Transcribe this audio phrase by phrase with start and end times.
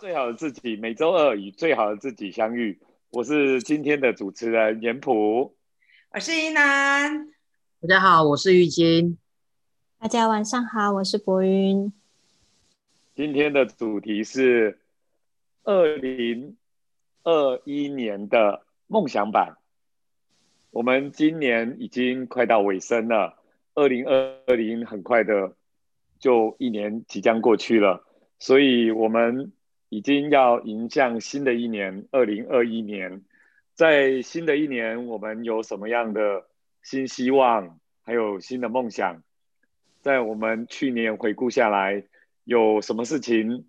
[0.00, 2.78] 最好的自己，每周二与最好的自己相遇。
[3.10, 5.56] 我是今天的主持人严普，
[6.12, 7.26] 我是依南。
[7.80, 9.18] 大家好，我是玉金。
[9.98, 11.92] 大家晚上好，我是博云。
[13.16, 14.78] 今天的主题是
[15.64, 16.56] 二零
[17.24, 19.56] 二一年的梦想版。
[20.70, 23.36] 我们今年已经快到尾声了，
[23.74, 25.56] 二零二零很快的
[26.20, 28.06] 就一年即将过去了，
[28.38, 29.50] 所以我们。
[29.88, 33.22] 已经要迎向新的一年，二零二一年。
[33.74, 36.46] 在新的一年，我们有什么样的
[36.82, 39.22] 新希望，还有新的梦想？
[40.00, 42.04] 在我们去年回顾下来，
[42.44, 43.66] 有什么事情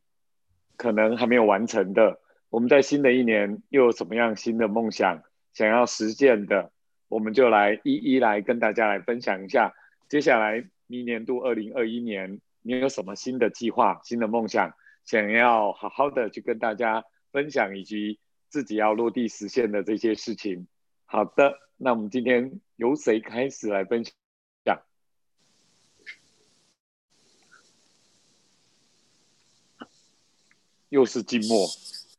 [0.78, 2.20] 可能还没有完成的？
[2.50, 5.22] 我们在新的一年又有什么样新的梦想
[5.54, 6.72] 想要实现的？
[7.08, 9.74] 我们就来一一来跟大家来分享一下。
[10.08, 14.74] 接下来明年度二零二一年，你有什么新的计划、新的梦想？
[15.10, 20.68] 想要好好的去跟大家分享，以及自己要落地实现的这些事情。
[21.06, 24.14] 好的，那我们今天由谁开始来分享？
[30.90, 31.68] 又是静默，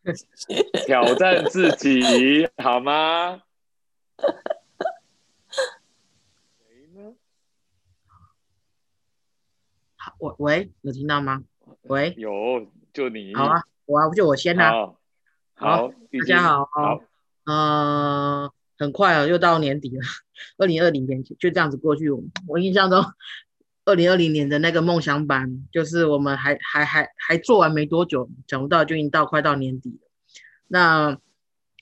[0.85, 3.41] 挑战自己好吗？
[6.59, 7.15] 谁呢？
[9.95, 11.45] 好，喂喂，有听到吗？
[11.83, 12.67] 喂，有。
[12.93, 14.73] 就你好啊，我啊，就我先啦。
[15.55, 16.69] 好，大家好。
[16.73, 17.01] 好，
[17.45, 20.03] 嗯，很快啊，又到年底了，
[20.59, 22.11] 二零二零年就这样子过去。
[22.49, 23.05] 我印象中，
[23.85, 30.09] 二零二零年的那个梦想版，就是我们还还还还做完没多久，想不到就已经到快到年底了。
[30.67, 31.19] 那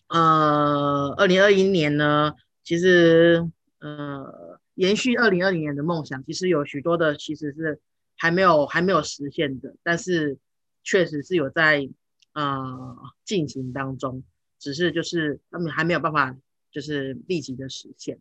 [0.09, 3.49] 呃，二零二一年呢，其实
[3.81, 7.81] 呃，延续二零二零年的梦想，其实有许多的其实是
[8.19, 10.37] 还没有还没有实现的，但是。
[10.83, 11.89] 确实是有在
[12.33, 14.23] 呃进行当中，
[14.59, 16.37] 只是就是他们还没有办法
[16.71, 18.19] 就是立即的实现。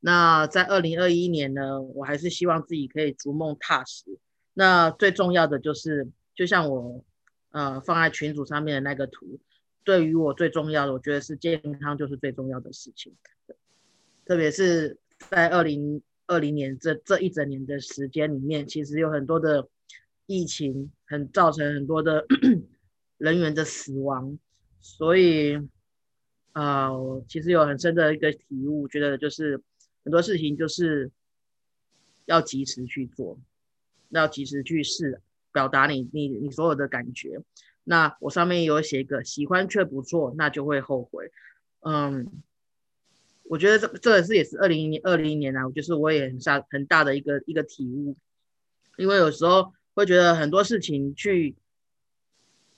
[0.00, 4.18] 那在二零二一年呢，我还是希望自己可以逐梦踏实。
[4.54, 7.04] 那最重要的就是，就像我
[7.50, 9.38] 呃放在群组上面的那个图，
[9.84, 13.14] 对于我最重要的，我觉得是健康就是最重要的事情。
[14.26, 14.98] 特别是
[15.30, 19.68] 在二零二零年这这一整年的时间里面，其实有很多的。
[20.30, 22.24] 疫情很造成很多的
[23.18, 24.38] 人员的死亡，
[24.78, 25.58] 所以
[26.52, 26.88] 啊，
[27.26, 29.60] 其实有很深的一个体悟，觉得就是
[30.04, 31.10] 很多事情就是
[32.26, 33.40] 要及时去做，
[34.10, 35.20] 要及时去试，
[35.52, 37.42] 表达你你你所有的感觉。
[37.82, 41.32] 那我上面有写一个喜欢却不做，那就会后悔。
[41.80, 42.30] 嗯，
[43.42, 48.16] 我觉得这这也是也是二零二零年啊，就是我也很大很大的一个一个体悟，
[48.96, 49.72] 因为有时候。
[50.00, 51.54] 会觉得很多事情去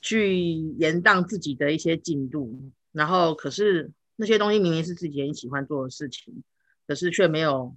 [0.01, 0.37] 去
[0.79, 2.61] 延宕自己的一些进度，
[2.91, 6.43] 然后可是那些东西明明是自己很喜欢做的事情，
[6.87, 7.77] 可是却没有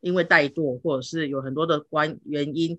[0.00, 2.78] 因为怠惰或者是有很多的关原因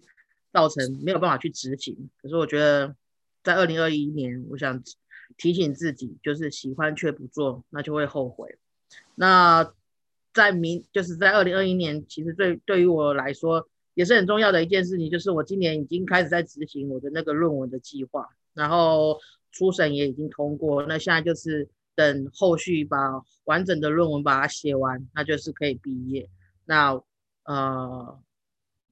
[0.53, 2.09] 造成没有办法去执行。
[2.21, 2.95] 可是我觉得
[3.43, 4.83] 在二零二一年，我想
[5.37, 8.57] 提醒自己，就是喜欢却不做，那就会后悔。
[9.15, 9.73] 那
[10.31, 13.67] 在明就是在二零二一年，其实对对于我来说。
[13.95, 19.19] 也是很重要的一件事情，就是我今年已经开始在执行我的那个论文的计划，然后
[19.51, 22.97] 初审也已经通过，那现在就是等后续把
[23.45, 26.29] 完整的论文把它写完，那就是可以毕业。
[26.65, 27.01] 那
[27.45, 28.19] 呃，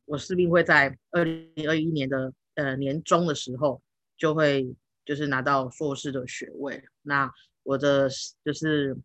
[0.05, 3.81] 我势必会在二零二一年的呃年中的时候
[4.17, 4.73] 就会
[5.05, 7.29] 就是拿到硕士的学位，那
[7.63, 8.09] 我的
[8.43, 8.97] 就是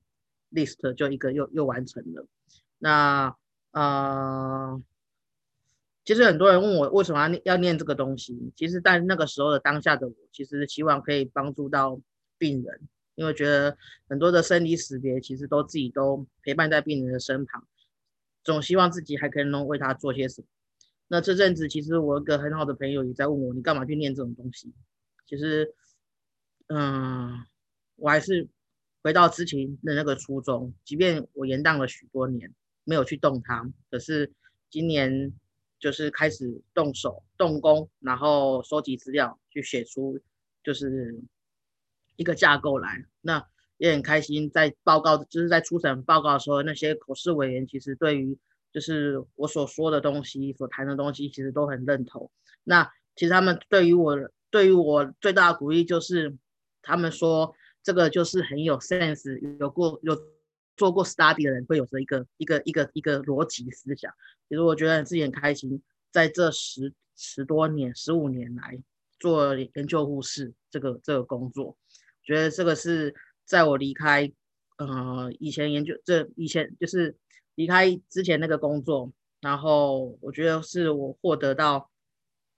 [0.53, 2.27] list 就一个又又完成了。
[2.79, 3.35] 那
[3.73, 4.81] 呃。
[6.09, 12.01] 其实很多人问我为什么要要念这个东西，其实，在那个时候的当下的我，其实希望可以帮助到
[12.39, 13.77] 病人，因为觉得
[14.09, 17.63] 很多的生离死别，其实都自己都陪伴在病人的身旁，
[18.43, 20.47] 总希望自己还可以能为他做些什么。
[21.09, 24.73] 那这阵子，其实我一个很好的朋友也在问我，你干嘛去念这种东西？
[25.27, 25.75] 其实，
[26.69, 27.45] 嗯，
[27.97, 28.49] 我还是
[29.03, 34.33] 回到之前的那个初衷，即便我延宕了许多年没有去动它，可是
[34.71, 35.35] 今年。
[35.79, 40.19] 就是开始动手动工，然后收集资料，去写出
[40.63, 41.21] 就是
[42.17, 43.05] 一个架构来。
[43.21, 43.47] 那
[43.77, 48.37] 也很开心，在报告就是在初审报告的时候，那些口试委员其实对于
[48.73, 52.31] 就是我所说的东西、所谈的东西，其实都很认同。
[52.65, 54.17] 那其实他们对于我
[54.51, 56.37] 对于我最大的鼓励就是，
[56.83, 60.19] 他们说这个就是很有 sense，有过有。
[60.79, 64.11] 做过 study 的人会有着一个一个一个一个逻辑思想，
[64.49, 68.81] 其实我觉得自己很开心，在这十十多年、十五年来，
[69.19, 71.77] 做研究护士这个这个工作，
[72.23, 73.15] 觉得这个是
[73.45, 74.33] 在我离开
[74.77, 77.17] 呃以前研究这以前就是
[77.57, 81.91] 离开之前那个工作，然后我觉得是我获得到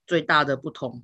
[0.05, 1.03] 最大的不同。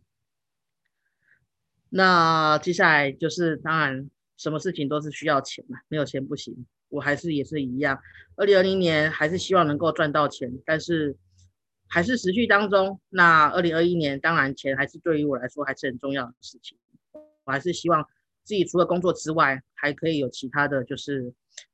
[1.89, 6.67] 那接下来就是当然什么事情都是需要钱嘛，没有钱不行。
[6.89, 7.99] 我还是也是一样，
[8.35, 11.15] 二零二零年还是希望能够赚到钱，但是
[11.87, 12.99] 还是持续当中。
[13.09, 16.77] 那二零二一年当然钱还是对于我来说还是很重要的事情，
[17.45, 18.07] 我还是希望
[18.43, 21.33] 自己除了工作之外，还可以有其他的就是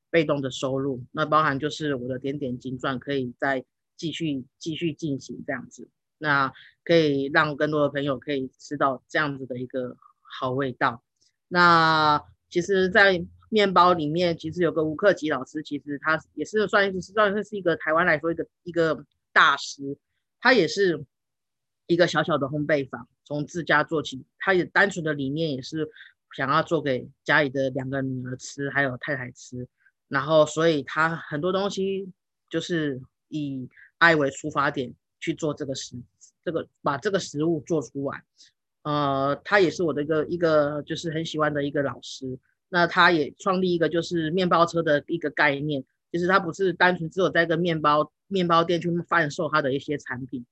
[0.09, 3.63] 被动的收入，那包含就是我的点点金赚可以再
[3.95, 6.51] 继续继续进行这样子，那
[6.83, 11.03] 可以让更多的朋友可以吃到这样子的一个好味道。
[11.47, 19.95] 那其实，在面包里面其实有个吴克吉老师，其实他也是算是算是是一个台湾来说一个一个大师，
[20.41, 21.05] 他也是
[21.85, 25.87] 一个小小的烘焙坊，从自家做起，他也单纯的理念也是
[26.35, 29.67] 想要做给家里的两个女儿吃，还有太太吃，
[30.07, 32.11] 然后所以他很多东西
[32.49, 35.95] 就是以爱为出发点去做这个食，
[36.43, 38.23] 这个把这个食物做出来，
[38.81, 42.39] 呃，他也是我的一个一个就是很喜欢的一个老师。
[42.73, 50.43] 那他也创立一个就是面包车的一个概念，就是他不是单纯只有在一个面包面包店去贩售他的一些产品，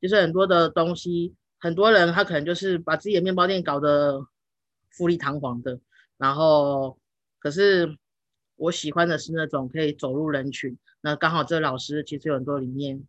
[0.00, 4.26] 就是很多的东西，很多人他可能就是把自己的面包店搞得
[4.90, 5.78] 富丽堂皇的，
[6.16, 6.98] 然后
[7.38, 7.96] 可是
[8.56, 13.00] 我喜欢的是那种可以走入人群，那刚好这老师其实有很多理念，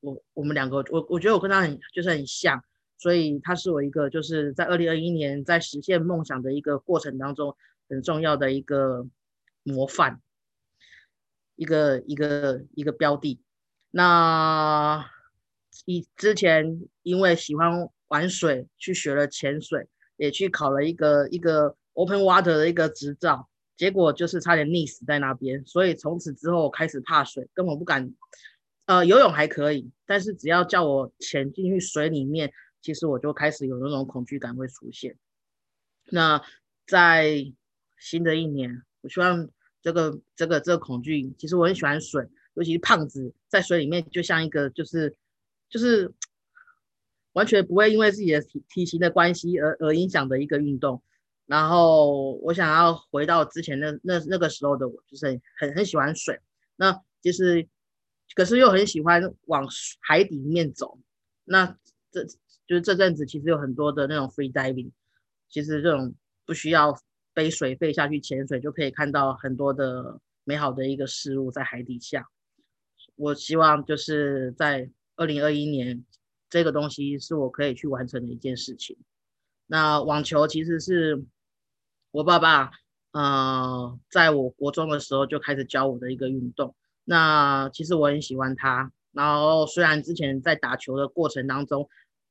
[0.00, 2.60] 我我们两个我我觉得我跟他很就是很像，
[2.98, 7.56] 所以他是我一个就是在二零二一年在实现梦想的一个过程当中。
[7.88, 9.06] 很重要的一个
[9.62, 10.20] 模范，
[11.54, 13.40] 一个一个一个标的。
[13.92, 15.08] 那
[15.84, 25.64] 以之前因为喜欢玩水，去学了潜水，也去考了一个一个 open water 的一个执照，结果就是差点溺死在那边。
[25.64, 28.12] 所以从此之后开始怕水，根本不敢。
[28.86, 32.52] 呃，游泳还可以，但是只要叫我潜进去水里面，
[32.86, 35.16] 其实我就开始有那种恐惧感会出现。
[36.04, 36.40] 那
[36.86, 37.52] 在
[37.98, 39.48] 新的一年，我希望
[39.82, 42.24] 这个这个这个恐惧，其实我很喜欢水，
[42.54, 45.16] 尤其是胖子在水里面就像一个就是
[45.68, 46.14] 就是
[47.32, 51.02] 完全不会因为自己的体体型的关系而而影响的一个运动。
[51.46, 56.38] 然后我想要回到之前那那那个时候的我，就是很很喜欢水。
[56.76, 57.66] 那其实
[58.36, 59.66] 可是又很喜欢往
[60.00, 61.00] 海底面走。
[61.42, 61.76] 那
[62.12, 62.24] 这
[62.66, 64.90] 就是这阵子其实有很多的那种 free diving，
[65.48, 66.14] 其实这种
[66.44, 66.98] 不需要。
[67.36, 72.26] 背水肺下去潜水，就可以看到很多的美好的一个事物在海底下。
[73.14, 76.02] 我希望就是在二零二一年，
[76.48, 78.96] 这个东西是我可以去完成的一件事情。
[79.66, 81.26] 那网球其实是
[82.10, 82.70] 我爸爸，
[83.12, 86.74] 呃，在我国中的时候就开始教我的一个运动。
[87.04, 88.90] 那其实我很喜欢它。
[89.12, 91.86] 然后虽然之前在打球的过程当中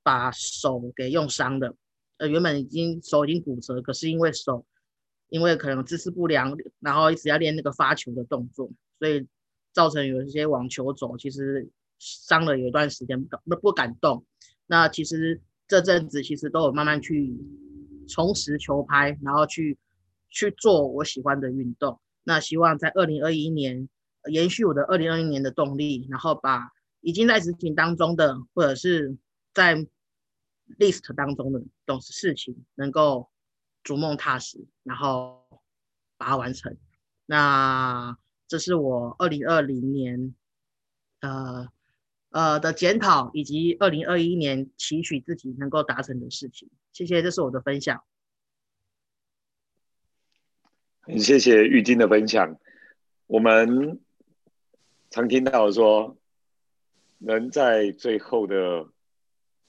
[0.05, 1.75] 把手给用伤了，
[2.19, 4.65] 呃，原本已经手已经骨折，可是因为手。
[5.29, 8.69] 因为可能姿势不良，然后一直要练那个发球的动作，
[8.99, 9.27] 所以
[9.73, 11.67] 造成有一些网球肘其实
[11.97, 14.23] 伤了有一段时间不不敢动。
[14.67, 17.35] 那其实这阵子其实都有慢慢去
[18.07, 19.75] 重拾球拍，然后去
[20.29, 21.99] 去做我喜欢的运动。
[22.23, 23.89] 那希望在二零二一年
[24.31, 26.69] 延续我的二零二一年的动力，然后把
[27.01, 29.17] 已经在执行当中的或者是
[29.55, 29.87] 在
[30.79, 33.29] list 当中的种事情能够。
[33.85, 35.45] 逐梦踏实，然后
[36.17, 36.75] 把它完成。
[37.27, 38.17] 那
[38.47, 40.33] 这是我二零二零年，
[41.19, 41.67] 呃
[42.31, 46.67] 呃的检讨，以及二零二一年期许自己能够达成的事情。
[46.93, 48.03] 谢谢，这是我的分享。
[51.01, 52.57] 很谢谢玉晶的分享。
[53.27, 54.01] 我们
[55.11, 56.17] 常听到说，
[57.19, 58.89] 人在最后的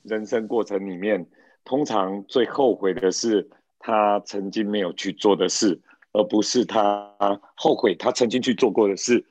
[0.07, 1.27] 人生过程里面，
[1.65, 3.51] 通常最后悔的是。
[3.79, 7.15] 他曾经没有去做的事，而不是他
[7.55, 9.25] 后悔他曾经去做过的事。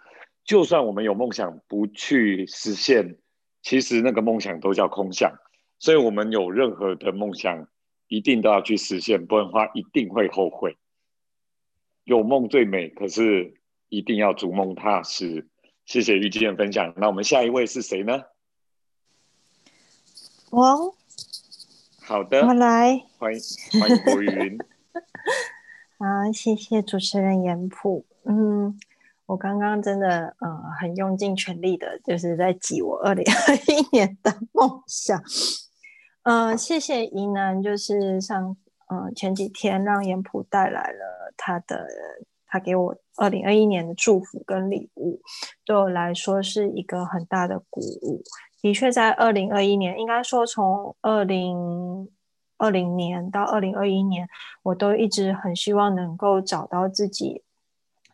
[0.46, 3.18] 就算我们有梦想不去实现，
[3.64, 5.34] 其实那个梦想都叫空想。
[5.78, 7.68] 所以，我们有任何的梦想，
[8.08, 10.78] 一定都要去实现，不然的话一定会后悔。
[12.06, 13.56] 有梦最美，可是
[13.90, 15.50] 一定要逐梦踏实。
[15.86, 16.94] 谢谢玉姬的分享。
[16.96, 18.22] 那我们下一位是谁呢？
[20.52, 20.96] 我。
[22.02, 23.40] 好的，我来，欢迎
[23.80, 24.58] 欢迎博云。
[25.98, 28.06] 好，谢谢主持人严普。
[28.26, 28.80] 嗯，
[29.26, 35.22] 我刚刚真的呃很用尽全力的，就是在记我二零二一年的梦想。
[36.24, 38.56] 嗯，谢谢宜南，就是上
[38.88, 41.88] 嗯前几天让严普带来了他的，
[42.46, 45.22] 他给我二零二一年的祝福跟礼物，
[45.66, 48.24] 对我来说是一个很大的鼓舞。
[48.66, 52.10] 的确，在二零二一年，应该说从二零
[52.58, 54.28] 二零年到二零二一年，
[54.64, 57.44] 我都一直很希望能够找到自己。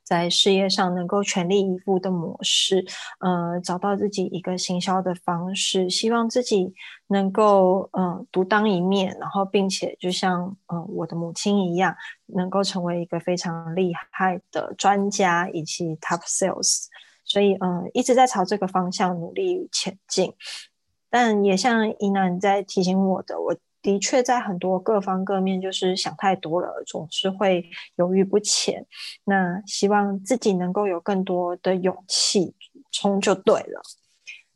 [0.03, 2.85] 在事业上能够全力以赴的模式，
[3.21, 6.73] 呃，找到自己一个行销的方式，希望自己
[7.07, 16.87] 能够嗯独当一面，然后并且就像嗯我的母亲一样，能够成为一个非常厉害的专家以及 top sales，
[17.31, 20.33] 所以嗯一直在朝这个方向努力前进，
[21.09, 23.55] 但也像伊南在提醒我的我。
[23.83, 28.85] 的确，在很多各方各面，就是想太多了，总是会犹豫不前。
[29.25, 32.53] 那希望自己能够有更多的勇气
[32.91, 33.81] 冲就对了。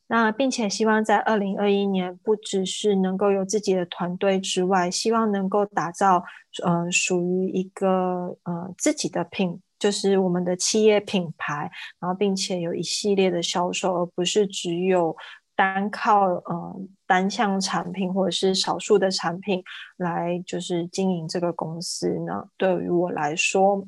[0.05, 6.23] 那并且希望在二零二一年，不只是能够有自己的团队之外，希望能够打造
[6.63, 15.15] 呃属于一个呃自己的品，就是我们的企业品牌，然后并且有一系列的销售，而不是只有。
[15.57, 16.75] 单靠呃
[17.07, 19.63] 单项产品或者是少数的产品
[19.95, 22.49] 来就是经营这个公司呢？
[22.57, 23.87] 对于我来说，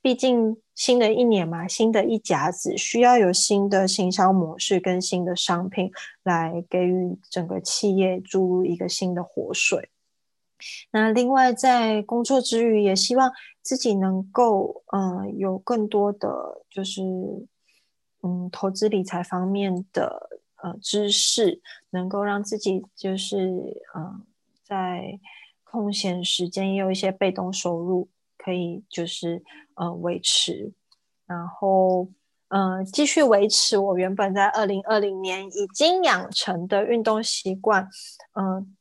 [0.00, 5.90] 毕竟新的一年嘛，新的一甲子需要有新的行销模式跟新的商品
[6.22, 9.88] 来给予整个企业注入一个新的活水。
[10.90, 13.30] 那另外在工作之余，也希望
[13.62, 17.02] 自己能够嗯有更多的就是
[18.22, 20.28] 嗯投资理财方面的。
[20.60, 24.26] 呃，知识能够让自己就是嗯，
[24.64, 25.20] 在
[25.62, 29.40] 空闲时间也有一些被动收入，可以就是
[29.76, 30.72] 呃维持，
[31.28, 32.08] 然后
[32.48, 37.88] 嗯继续维持我原本在二零二零年已经养成的运动习惯，
[38.32, 38.76] 嗯，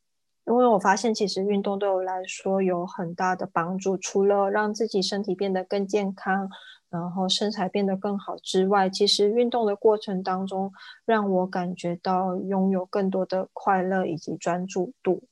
[0.47, 6.49] 因为我发现其实运动对我来说有很大的帮助，除了让自己身体变得更健康。
[6.89, 10.71] 然后身材变得更好之外，其实运动的过程当中，
[11.03, 15.23] 让我感觉到拥有更多的快乐以及专注度。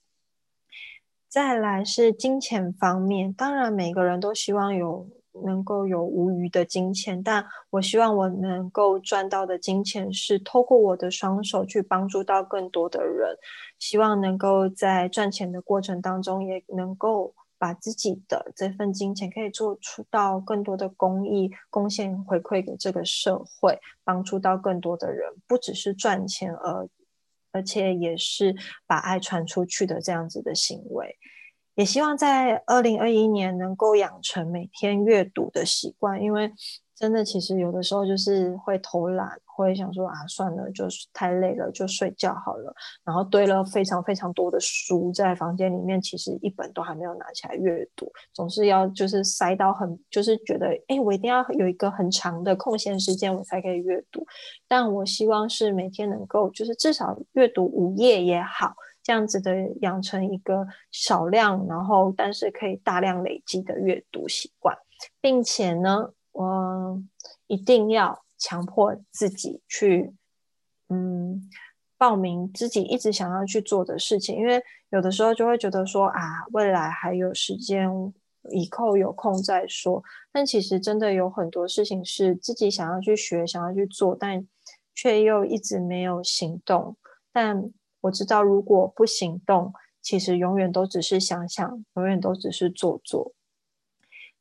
[1.29, 5.07] 再来是金钱方面，当然每个人都希望有
[5.43, 13.35] 能够有无余的金钱，但我希望我能够赚到的金钱是透过我的双手去帮助到更多的人，
[13.79, 17.33] 希望能够在赚钱的过程当中也能够。
[17.57, 26.87] 把自己的这份金钱可以做出到更多的公益贡献回馈给这个社会，帮助到更多的人，不只是赚钱，而
[27.51, 28.53] 而且也是
[28.85, 31.17] 把爱传出去的这样子的行为。
[31.75, 36.51] 也希望在二零二一年能够养成每天阅读的习惯，因为。
[36.97, 42.73] 真的，其实有的时候就是会偷懒，会想说啊，算了，就是太累了，就睡觉好了。
[43.03, 54.25] 然后堆了非常非常多的书在房间里面，其实一本都还没有拿起来阅读，总是要就是塞到很，就是觉得哎，我一定要有一个很长的空闲时间，我才可以阅读。
[54.65, 58.73] 但我希望是每天能够就是至少阅读五页也好，
[59.05, 64.75] 这样子的养成一个少量，然后但是可以大量累积的阅读习惯，
[65.21, 66.09] 并且呢。
[66.37, 67.01] 我
[67.47, 70.13] 一定要强迫自己去，
[70.89, 71.49] 嗯，
[71.97, 76.19] 报名自己一直想要去做的事情，因为有的时候就会觉得说啊，
[76.51, 77.89] 未来还有时间，
[78.51, 80.03] 以后有空再说。
[80.33, 84.45] 但其实真的有很多事情是自己想要去学、想要去做，但
[84.93, 86.97] 却又一直没有行动。
[87.31, 87.71] 但
[88.05, 93.33] 我知道，如果不行动，其实永远都只是想想，永远都只是做做。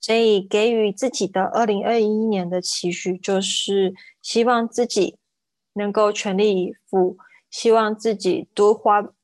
[0.00, 5.18] 所以，给予自己的二零二一年的期许，就是希望自己
[5.72, 7.16] 能够全力以赴，
[7.50, 9.14] 希望自己 do what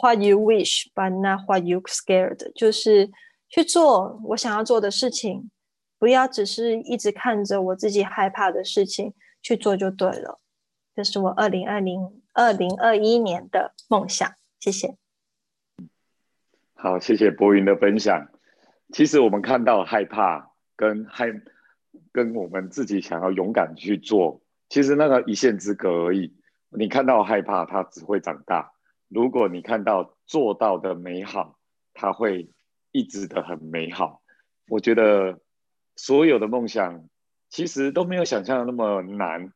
[0.00, 3.08] what you wish but not what you scared，就是
[3.48, 5.48] 去做我想要做的事情，
[5.96, 10.40] 不要只是一直看着我自己害怕的事情去做就对了。
[10.96, 14.30] 这是我二零二零二零二一年的梦想。
[14.58, 14.96] 谢谢。
[16.74, 18.28] 好，谢谢博云的分享。
[18.92, 21.26] 其实我们看到害怕跟害，
[22.12, 26.36] 跟我们自己想要勇敢去做，其实那个一线之隔而已。
[26.70, 28.72] 你看到害怕，它只会长大；
[29.08, 31.58] 如果你看到做到的美好，
[31.94, 32.50] 它会
[32.92, 34.22] 一直的很美好。
[34.68, 35.40] 我觉得
[35.96, 37.08] 所有的梦想
[37.48, 39.52] 其实都没有想象的那么难。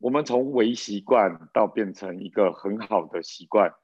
[0.00, 3.74] 我们从微习惯到变成一个很好的习惯，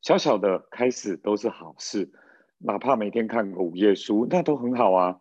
[0.00, 2.12] 小小的开始都是好事。
[2.58, 5.18] 哪怕每天看个五页书，那都很好啊。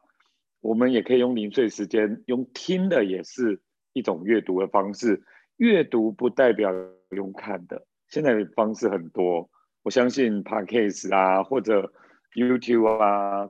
[0.62, 5.24] 我们也可以用零碎时间，用听的也是一种阅读的方式。
[5.58, 6.72] 阅读不代表
[7.10, 9.50] 用看的，现在的方式很多。
[9.82, 11.92] 我相信 Podcast 啊，或者
[12.36, 13.50] YouTube 啊，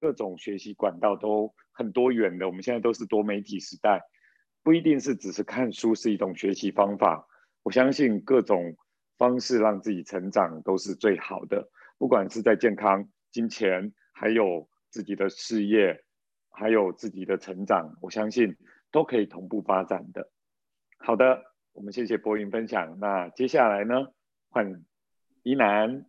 [0.00, 2.48] 各种学习管道都很多元的。
[2.48, 4.02] 我们现在都是多媒体时代，
[4.64, 7.28] 不一定是只是看书是一种学习方法。
[7.62, 8.76] 我相信各种
[9.16, 11.68] 方式让自己成长都是最好的，
[11.98, 16.02] 不管是在健康、金钱，还有自己的事业，
[16.50, 18.56] 还有自己的成长，我相信
[18.90, 20.30] 都可以同步发展的。
[20.98, 22.98] 好的，我们谢谢博云分享。
[22.98, 24.08] 那接下来呢，
[24.48, 24.82] 换
[25.42, 26.06] 依楠。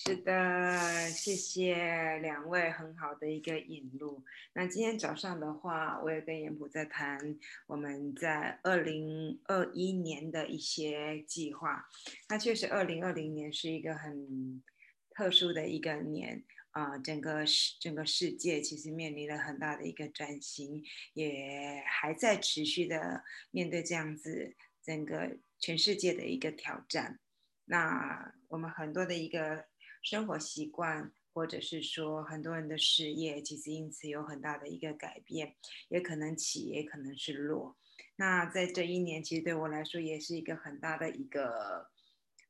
[0.00, 4.24] 是的，谢谢两位很好的一个引路。
[4.52, 7.36] 那今天早上的话，我也跟严普在谈
[7.66, 11.84] 我们在二零二一年的一些计划。
[12.28, 14.62] 那确实，二零二零年是一个很
[15.10, 16.44] 特殊的一个年。
[16.70, 27.18] 啊，整个世整个世界其实面临了很大的一个转型，也还在持续的面对这样子整个全世界的一个挑战。
[27.64, 29.64] 那我们很多的一个
[30.02, 35.54] 生活习惯，或者是说很多人的事业，其实因此有很大的一个改变，
[35.88, 37.76] 也可能起，也可能是落。
[38.16, 41.88] 那在这一年，其实对我来说也是一个很大的一个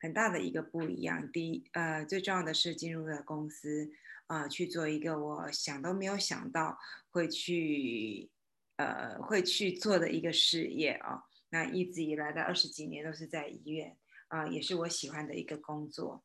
[0.00, 1.30] 很大的一个不一样。
[1.30, 3.90] 第一，呃，最重要的是进入了公司。
[4.28, 6.78] 啊，去做一个我想都没有想到
[7.08, 8.28] 会去，
[8.76, 11.22] 呃，会去做的一个事业啊。
[11.48, 16.22] 那一直以来的二十几年都是在医院啊，也是我喜欢的一个工作，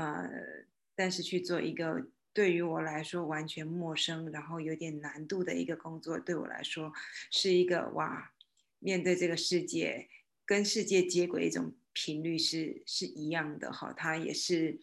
[0.00, 0.64] 呃，
[0.94, 6.92] 但是去做一个对于我来说完全陌生，然后有点难度的一个工作，对我来说
[7.30, 8.32] 是一个哇，
[8.78, 10.08] 面对这个世界，
[10.46, 14.80] 跟世界接轨一种频率是是一样的哈，它也是，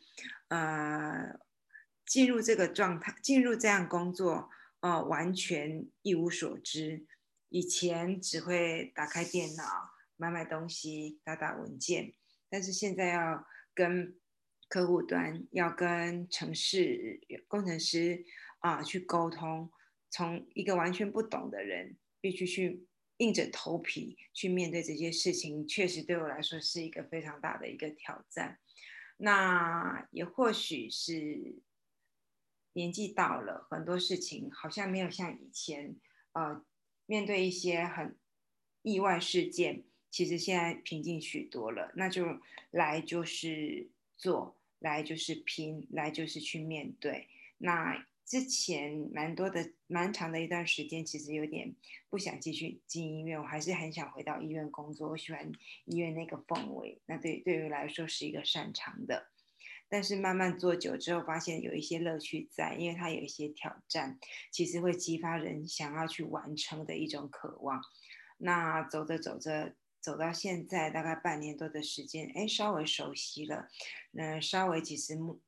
[0.49, 1.39] 呃。
[2.07, 7.05] 进入这个状态，进入这样工作，呃，完全一无所知。
[7.49, 9.63] 以前只会打开电脑
[10.15, 12.13] 买买东西、打打文件，
[12.49, 14.15] 但是现在要跟
[14.67, 18.25] 客户端、要跟城市工程师
[18.59, 19.71] 啊去沟通，
[20.09, 22.85] 从一个完全不懂的人，必须去
[23.17, 28.59] 硬着头皮去面对这些事情，确实对我来说是一个非常大的一个挑战。
[29.17, 31.61] 那也或许是。
[32.73, 35.95] 年纪到了，很多事情好像没有像以前，
[36.33, 36.63] 呃，
[37.07, 38.15] 面对一些很
[38.83, 41.91] 意外事件，其实现在平静许多了。
[41.95, 42.39] 那就
[42.69, 47.27] 来就是做，来就是拼，来就是去面对。
[47.57, 51.73] 那之前蛮多的、蛮长的一段时间，其实有点
[52.09, 55.09] 不想继续进医院，我还是很想回到医院工作。
[55.09, 55.51] 我喜欢
[55.85, 59.27] 医院那个氛围，那对对于来说是一个擅长的。
[59.89, 64.19] 但是慢慢做久之后，发现有一些乐趣在，因为它有一些挑战，
[64.51, 67.81] 其实会激发人想要去完成的一种渴望。
[68.37, 69.73] 那走着走着，
[70.07, 73.67] 走到现在大概半年多的时间，哎，稍微熟悉了，
[74.13, 75.41] 嗯，稍微其实目，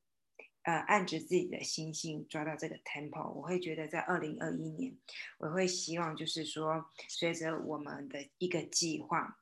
[0.64, 4.94] 呃，按着自己的心性抓到这个 tempo，我会觉得在二零二一年，
[5.38, 9.38] 我会希望就是说，随着我们的一个计划。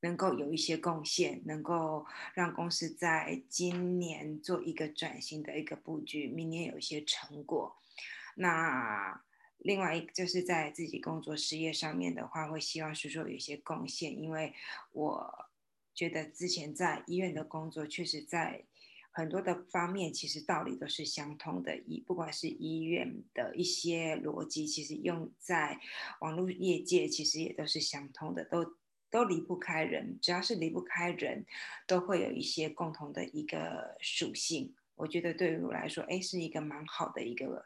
[0.00, 7.76] 能够有一些贡献，能够让公司在今年做一个转型的一个布局，明年有一些成果。
[8.36, 9.20] 那
[9.58, 14.54] 另外一就是在自己工作事业上面的话，会希望是说有一些贡献，因为
[14.92, 15.50] 我
[15.94, 18.64] 觉得之前在医院的工作，确实在
[19.10, 25.80] 很多的方面其实道理都是相通的，医不管是医院的一些逻辑，其实用在
[26.20, 28.76] 网络业界其实也都是相通的，都。
[29.10, 31.46] 都离不开人，只要是离不开人，
[31.86, 34.74] 都会有一些共同的一个属性。
[34.98, 37.64] 我觉得对于我来说，哎，是一个蛮好的一个，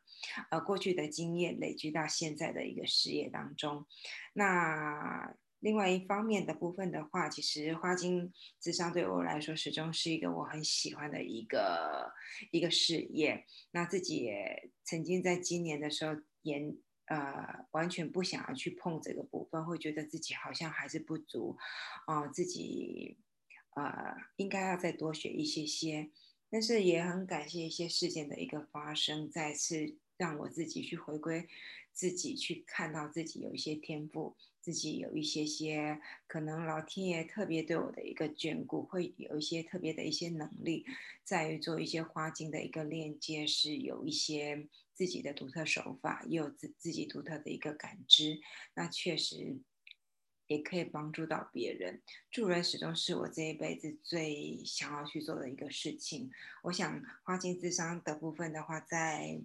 [0.50, 3.86] 呃，过去的经验累积到现在的一个事业当中。
[4.34, 12.12] 那另外一方面的部分的话，其实花金智商对我来说始终是一个我很喜欢的一个
[12.50, 13.46] 一个事业。
[13.72, 16.76] 那自己也曾经在今年的时候研。
[17.06, 21.58] 呃，完全不想要去碰这个部分，会觉得自己好像还是不足，
[22.06, 23.18] 啊，自己
[23.74, 26.10] 呃应该要再多学一些些，
[26.52, 31.48] 但是也很感谢一些事件的一个发生，再次让我自己去回归
[31.92, 40.84] 自己，去看到自己有一些天赋，自己有一些些可能老天爷特别对我的一个眷顾，会有一些特别的一些能力，
[41.24, 44.68] 在于做一些花精的一个链接，是有一些。
[44.94, 48.38] 自己的独特手法，也有自自己独特的一个感知，
[48.74, 49.58] 那确实
[50.52, 52.00] 也可以帮助到别人。
[52.30, 56.30] 助人始终是我这一辈子最想要去做的一个事情。
[56.62, 59.40] 我想花金智商的部分的话，在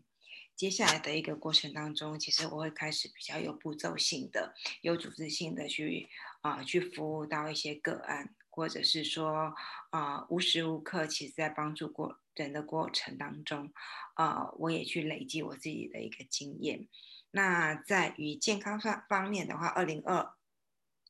[0.56, 6.10] 接下来的一个过程当中，其实我会开始比较有步骤性的、有组织性的去
[6.42, 8.36] 啊去服务到一些个案。
[8.50, 9.54] 或者是说
[9.92, 13.72] 啊无时无刻其实在帮助过人的过程当中，
[14.16, 16.88] 啊，我也去累积我自己的一个经验。
[17.30, 20.34] 那在于健康方方面的话，二零二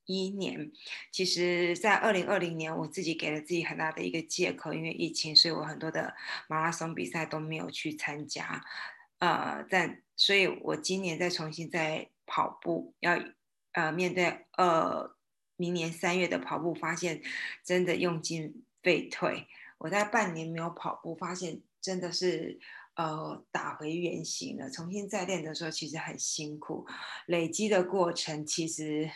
[0.08, 0.72] 一年，
[1.12, 6.16] 其实在二零二零年，我自己给了自己很大的一个借口，因为疫情，所以我很多的
[6.48, 8.64] 马拉松比赛都没有去参加。
[9.20, 13.22] 呃，但所以我今年再重新再跑步，要
[13.74, 15.16] 呃面对呃
[15.58, 17.22] 明年三月的跑步，发现
[17.64, 19.46] 真的用尽废退。
[19.78, 22.60] 我在半年没有跑步，发现真的是。
[22.98, 24.72] 呃，打回原形了。
[24.72, 26.84] 重新再练的时候，其实很辛苦，
[27.28, 29.08] 累积的过程其实。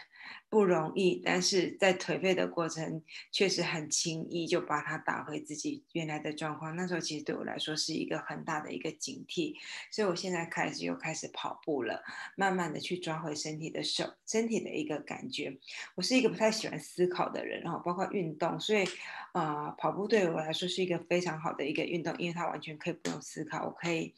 [0.49, 6.75] 不容易，但是在颓废的过程，确实很轻易就把它打回自己原来的状况。
[6.75, 9.55] 那时候其实对我来说是一个很大的一个警惕，
[9.89, 12.03] 所以我现在开始又开始跑步了，
[12.35, 15.57] 慢慢的去抓回身体的手，身体的一个感觉。
[15.95, 18.85] 我是一个不太喜欢思考的人，然后包括运动，所以
[19.31, 24.13] 啊，跑步对我来说是一个非常好的一个运动，因为它完全可以不用思考，我可以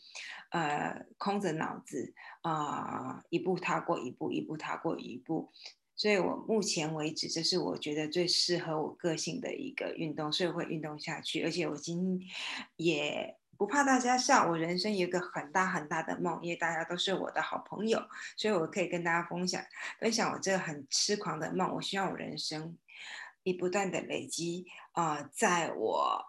[0.50, 2.12] 呃空着脑子
[2.42, 5.52] 啊，一步踏过一步，一步踏过一步。
[5.96, 11.44] 所以我目前为止，这是我觉得最适合我个性的一个运动，所以会运动下去。
[11.44, 12.20] 而且我今
[12.76, 18.02] 也不怕大家笑，我人生有一个很大很大的梦，因为大家都是我的好朋友，
[18.36, 19.64] 所以我可以跟大家分享
[20.00, 21.72] 分享我这个很痴狂的梦。
[21.76, 22.76] 我希望我人生
[23.44, 26.26] 以不断的累积啊，在我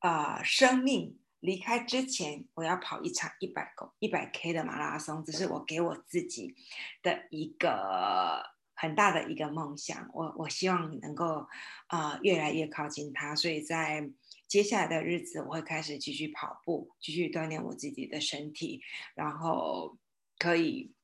[0.00, 6.54] 啊生命离开之前，我要跑一场一百公一百 K 的马拉松，这是我给我自己
[7.02, 8.57] 的一个。
[8.80, 11.44] 很大的一个梦想，我我希望能够
[11.88, 14.08] 啊越来越靠近它，所以在
[14.46, 18.80] 接下来的日子，我会开始继续跑步，继续锻炼我自己的身体，
[19.16, 19.98] 然后
[20.38, 20.94] 可以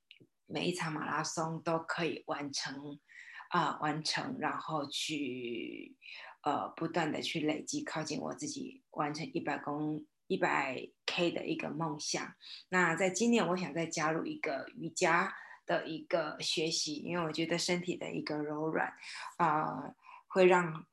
[0.47, 3.01] 每一场马拉松都可以完成
[3.49, 5.97] 啊完成，然后去
[6.43, 12.35] 呃不断的去累积，靠近我自己完成一百公一百 K 的一个梦想。
[12.69, 15.35] 那在今年，我想再加入一个瑜伽。
[15.67, 18.93] 的一个学习，因为我觉得身体的一个柔软，
[19.37, 19.95] 啊，
[20.27, 20.85] 会让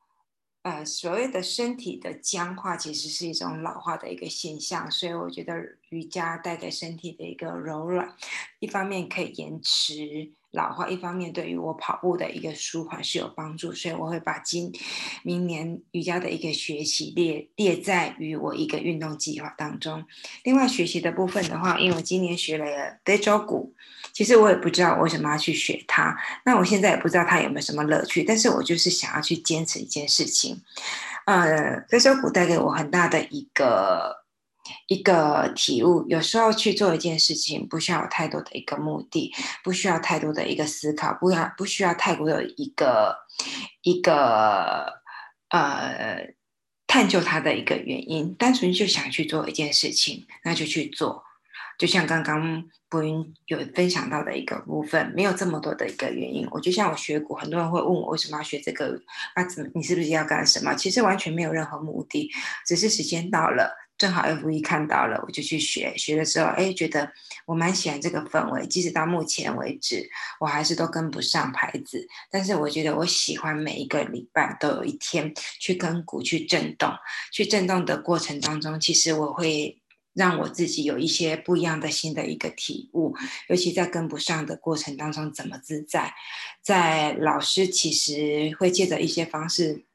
[0.63, 5.55] 呃所谓的身体的僵化，其实是一种老化的一个现象，所以我觉得
[5.89, 8.15] 瑜伽带给身体的一个柔软，
[8.59, 10.33] 一方面可以延迟。
[10.51, 14.71] 老化一方面对于我跑步的一个舒缓是有帮助，所以我会把今
[15.23, 20.03] 明年瑜伽的一个学习列列在于我一个运动计划当中。
[20.43, 22.65] 另外学习的部分的话，因为我今年学了
[23.05, 23.73] 非洲鼓，
[24.11, 26.17] 其实我也不知道为什么要去学它。
[26.45, 30.61] 那我现在也不知道它有没有什么乐趣，但是我就是想要去坚持一件事情。
[31.25, 34.20] 呃，非洲鼓带给我很大的一个。
[34.87, 43.17] 一个体悟，有时候去做一件事情，不需要有太多的一个目的，不需要太多的一个思考，不要不需要太多的一个
[43.81, 45.01] 一个
[45.49, 46.33] 呃
[46.87, 51.23] 探究它的一个原因，单纯就想去做一件事情，那就去做。
[51.77, 56.47] 就像刚刚博云有分享到的一个部分，没有这么多的一个原因。
[56.51, 59.01] 我就像我学古，很多人会问我为什么要学这个
[59.33, 59.43] 啊？
[59.45, 60.75] 怎么你是不是要干什么？
[60.75, 62.29] 其实完全没有任何目的，
[62.67, 63.75] 只是时间到了。
[64.01, 65.95] 正好 F 一看到了，我就去学。
[65.95, 67.07] 学的时候，哎，觉得
[67.45, 68.65] 我蛮喜欢这个氛围。
[68.65, 70.09] 即使到目前为止，
[70.39, 72.07] 我还是都跟不上牌子。
[72.31, 76.91] 但是我觉得我喜欢每一个礼拜都有一天去跟鼓去震动，
[77.31, 79.79] 去震动的过程当中，其实我会
[80.15, 83.15] 让我自己有一些不一样的新的一个体悟。
[83.49, 86.11] 尤其在跟不上的过程当中，怎么自在？
[86.63, 89.85] 在老师其实会借着一些方式。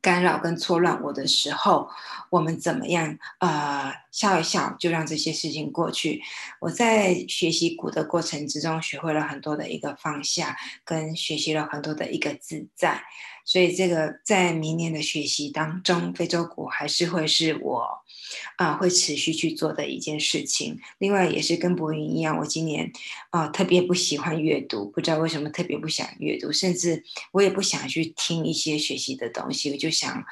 [0.00, 1.88] 干扰跟错乱我的时候，
[2.30, 3.18] 我们怎么样？
[3.40, 6.22] 呃，笑一笑就让这些事情过去。
[6.60, 13.02] 我在学习鼓的过程之中，学会了很多的一个放下，跟学习了很多的一个自在。
[13.44, 17.88] 所以，这个在明年的学习当中，非洲鼓还是会是我
[18.56, 20.78] 啊会持续去做的一件事情。
[20.98, 22.90] 另外，也是跟博云一样，我今年
[23.30, 29.70] 啊特别不喜欢阅读，不知道为什么特别不想阅读，甚至我也不想去听一些学习的东西。
[29.70, 30.24] 我就想，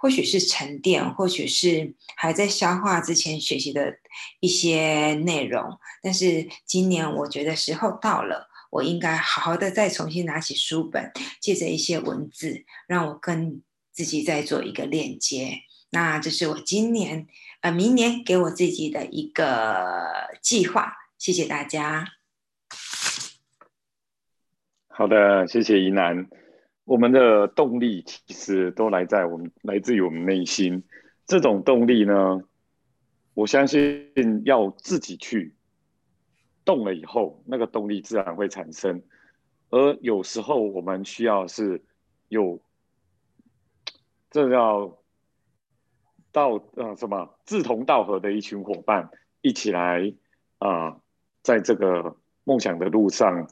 [0.00, 3.98] 或许是沉淀，或许是还在消化之前学习的
[4.40, 5.78] 一些内容。
[6.02, 8.50] 但是今年，我觉得时候到了。
[8.68, 15.60] 我应该好好的再重新拿起书本，借着一些文字，让我跟自己再做一个链接。
[15.96, 17.26] 那这是我今年
[17.62, 20.92] 呃明年给我自己的一个计划。
[21.16, 22.04] 谢谢大家。
[24.88, 26.28] 好的，谢谢怡南。
[26.84, 30.84] 我们的动力其实都来在我们来自于我们内心。
[31.26, 32.42] 这种动力呢，
[33.32, 34.12] 我相信
[34.44, 35.54] 要自己去。
[36.62, 39.02] 动了以后，那个动力自然会产生。
[39.70, 41.82] 而有时候我们需要是
[42.28, 42.60] 有
[44.30, 44.98] 这叫
[46.36, 49.08] 道呃什么志同道合的一群伙伴
[49.40, 50.12] 一起来
[50.58, 50.98] 啊，
[51.42, 53.48] 在这个梦想的路上，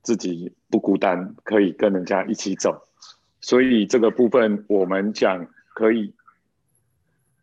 [0.00, 2.88] 自己不孤单，可以跟人家一起走。
[3.42, 6.14] 所以这个部分我们讲可以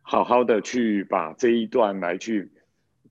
[0.02, 2.52] 好好的去把这一段来去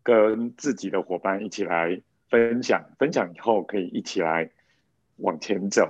[0.02, 4.50] 跟自己的伙伴一起来分享，分享以后可以一起来
[5.18, 5.88] 往前走。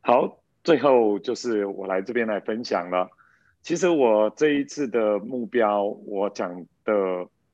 [0.00, 3.08] 好，最后就是我来这边来分享了。
[3.62, 6.92] 其实我这一次的目标，我讲的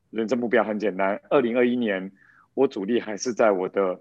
[0.09, 1.19] 人生目标很简单。
[1.29, 2.11] 二零二一年，
[2.53, 3.99] 我主力还是在我的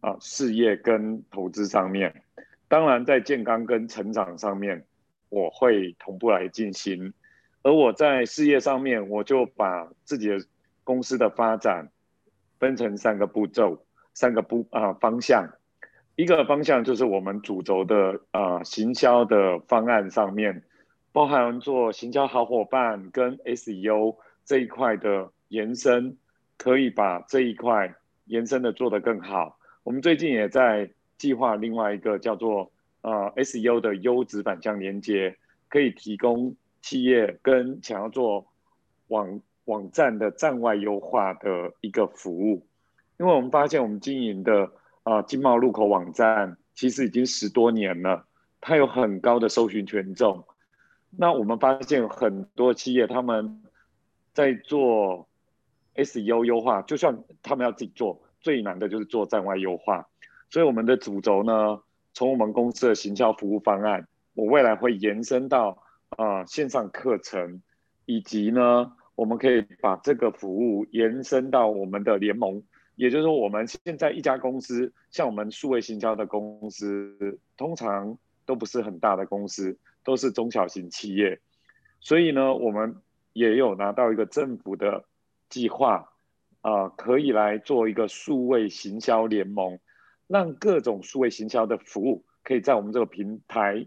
[0.00, 2.22] 啊事业跟投资上面。
[2.68, 4.84] 当然，在健康跟成长上面，
[5.28, 7.12] 我会同步来进行。
[7.62, 10.38] 而我在事业上面，我就把自己的
[10.84, 11.90] 公司的发展
[12.60, 15.48] 分成三个步骤、三个步啊方向。
[16.16, 20.62] 一个方向就是我们主轴的啊行销的方案上面，
[21.16, 26.14] 包含做行销好伙伴跟 SEO 这一块的延伸，
[26.58, 27.94] 可以把这一块
[28.26, 29.58] 延伸的做得更好。
[29.82, 35.34] 我们最近也在计划另外一个叫做呃 SEO 的优质反向连接，
[35.70, 38.46] 可以提供企业跟想要做
[39.08, 42.66] 网网站的站外优化的一个服务，
[43.18, 44.70] 因为我们发现我们经营的。
[45.04, 48.26] 啊，经贸入口网站其实已经十多年了，
[48.60, 50.44] 它有很高的搜寻权重。
[51.18, 53.62] 那我们发现很多企业他们
[54.34, 55.28] 在做
[55.94, 60.08] SEO 优化，就算他们要自己做，最难的就是做站外优化。
[60.50, 61.80] 所以我们的主轴呢，
[62.12, 67.62] 从我们公司的行销服务方案，我未来会延伸到啊线上课程，
[68.04, 72.62] 以及呢，我们可以把这个服务延伸到我们的联盟。
[72.94, 79.76] 也就是说，我们现在一家公司，像我们数位行销的公司，通常都不是很大的公司，
[80.06, 81.38] 都是中小型企业。
[82.00, 83.02] 所以呢，我们
[83.34, 85.04] 也有拿到一个政府的
[85.50, 86.10] 计划，
[86.62, 89.78] 啊，可以来做一个数位行销联盟，
[90.26, 93.86] 让各种数位行销的服务可以在我们这个平台，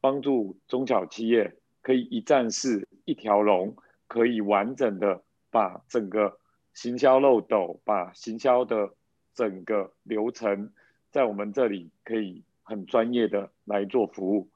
[0.00, 3.76] 帮助中小企业可以一站式、一条龙，
[4.06, 6.38] 可以完整的把整个。
[6.76, 8.90] 行销漏斗，把行销的
[9.32, 10.70] 整个流程
[11.10, 14.50] 在我们这里可以很专业的来做服务。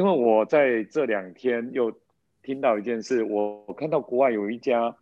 [0.00, 1.94] 因为我在这两天又
[2.42, 4.96] 听到一件事，我看到国外有一家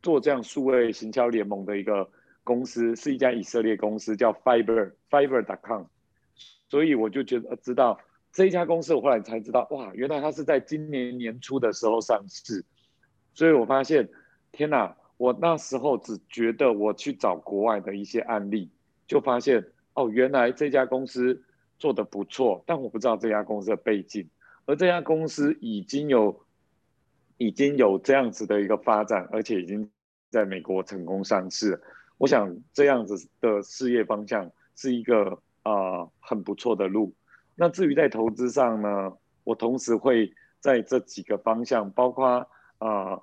[0.00, 2.08] 做这样数位行销联盟的一个
[2.44, 5.82] 公司，是一家以色列公司，叫 Fiber Fiber.com。
[6.70, 8.00] 所以我就觉得知道
[8.32, 12.64] 这一家公司，我后来才知道，哇，原来它是在今年年初的时候上市。
[13.34, 14.08] 所以我发现，
[14.50, 14.96] 天哪！
[15.18, 18.70] 我那时候只觉得我去找国外的一些案例，
[19.06, 21.42] 就发现哦，原来这家公司
[21.78, 24.26] 做的不错，但我不知道这家公司的背景，
[24.68, 26.44] 而这家公司已经有
[27.38, 29.90] 已经有这样子的一个发展，而且已经
[30.28, 31.82] 在美国成功上市。
[32.18, 37.14] 我想这样子的事业方向是一个啊很不错的路。
[37.56, 43.22] 那至于在投资上呢，我同时会在这几个方向，包括啊。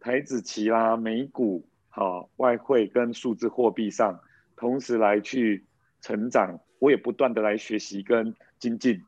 [0.00, 4.20] 台子期啦，美股、好外汇跟数字货币上，
[4.54, 5.66] 同时来去
[6.00, 9.02] 成长，我也不断的来学习跟精进，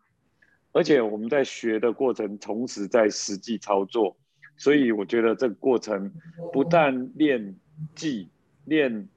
[0.72, 4.16] 而且我们在学的过程，同时在实际操作，
[4.56, 6.12] 所以我觉得这个过程
[6.52, 7.56] 不但练
[7.94, 8.30] 技、
[8.64, 9.08] 练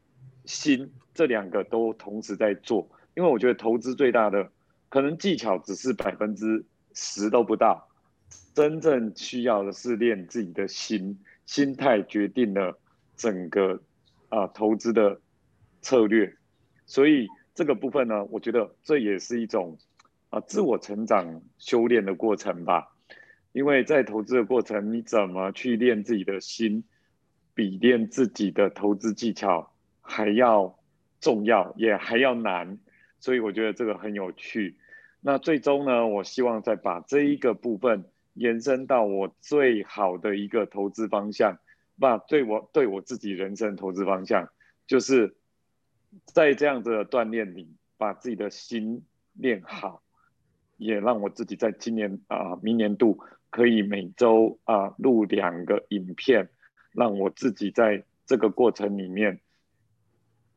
[0.46, 4.52] 心，这两个都同时在做，因为我觉得投资最大的
[4.90, 7.88] 可能技巧只是百分之十都不到，
[8.54, 11.20] 真正需要的是练自己的心。
[11.46, 12.80] 心态决定了
[13.18, 13.82] 整个
[14.30, 15.20] 啊投资的
[15.82, 16.34] 策略，
[16.86, 19.78] 所以这个部分呢，我觉得这也是一种
[20.34, 22.96] 啊自我成长修炼的过程吧。
[23.52, 26.84] 因为在投资的过程，你怎么去练自己的心，
[27.54, 30.80] 比练自己的投资技巧还要
[31.22, 32.80] 重要，也还要难。
[33.20, 34.78] 所以我觉得这个很有趣。
[35.22, 38.06] 那最终呢，我希望再把这一个部分。
[38.36, 41.60] 延伸到我最好的一个投资方向，
[41.96, 44.50] 那对我对我自己人生投资方向，
[44.88, 45.36] 就是
[46.26, 50.02] 在这样子的锻炼里，把自己的心练好，
[50.78, 56.50] 也让我自己在今年啊明年度可以每周啊录两个影片，
[56.92, 59.40] 让我自己在这个过程里面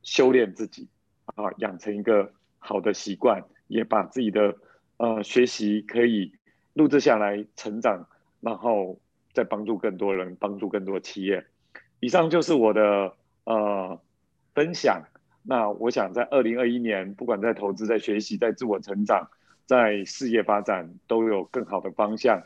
[0.03, 0.89] 修炼自己
[1.25, 4.57] 啊，养成一个好的习惯，也把自己的
[4.97, 6.33] 呃学习可以。
[6.77, 8.07] 录制下来成长，
[8.43, 9.01] 然后
[9.33, 11.47] 再帮助更多人，帮助更多企业。
[12.01, 13.99] 以上就是我的呃
[14.55, 15.03] 分享。
[15.43, 19.31] 那我想在二零二一年，不管在投资、在学习、在自我成长、
[19.67, 22.43] 在事业发展，都有更好的方向。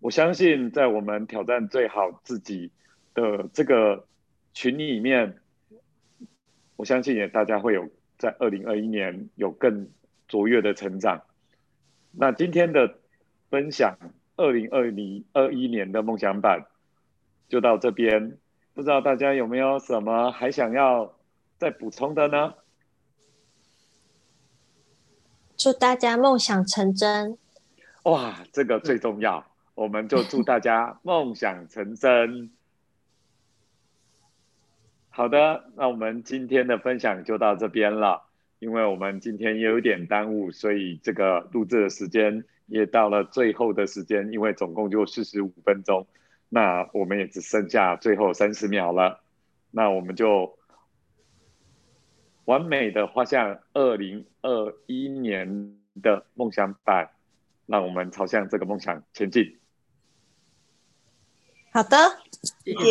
[0.00, 2.72] 我相信在我们挑战最好自己
[3.14, 4.06] 的这个
[4.54, 5.38] 群里面，
[6.76, 9.88] 我相信也大家会有在二零二一年有更
[10.28, 11.22] 卓越的成长。
[12.12, 12.98] 那今天的
[13.50, 13.96] 分享，
[14.36, 16.66] 二零二零二一年的梦想版
[17.48, 18.38] 就到这边，
[18.74, 21.16] 不知道大家有没有什么还想要
[21.58, 22.54] 再补充的呢？
[25.62, 27.38] 祝大家梦想成真！
[28.02, 29.46] 哇，这个最重要，
[29.76, 32.50] 我们就祝大家 梦想成真。
[35.08, 38.24] 好的，那我们今天的分享就到这边了。
[38.58, 46.08] 因为我们今天也有点耽误，所以这个录制的时间也到了最后的时间，因为总共就四十五分钟，
[46.48, 49.20] 那我们也只剩下最后三十秒了，
[49.70, 50.58] 那我们就。
[52.44, 57.10] 完美的画下，二零二一年的梦想版，
[57.66, 59.58] 让我们朝向这个梦想前进。
[61.72, 61.96] 好的，
[62.64, 62.82] 谢谢。